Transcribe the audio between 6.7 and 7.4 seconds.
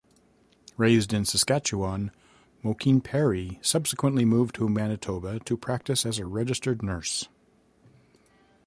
nurse.